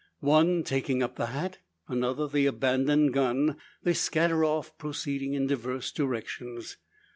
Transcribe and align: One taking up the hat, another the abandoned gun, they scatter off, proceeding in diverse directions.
One 0.19 0.63
taking 0.63 1.03
up 1.03 1.15
the 1.15 1.27
hat, 1.27 1.59
another 1.87 2.27
the 2.27 2.47
abandoned 2.47 3.13
gun, 3.13 3.57
they 3.83 3.93
scatter 3.93 4.43
off, 4.43 4.75
proceeding 4.79 5.35
in 5.35 5.45
diverse 5.45 5.91
directions. 5.91 6.77